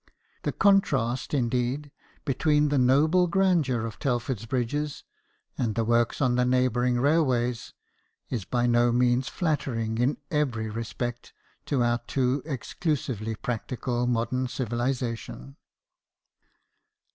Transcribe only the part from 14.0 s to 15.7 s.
modern civilization.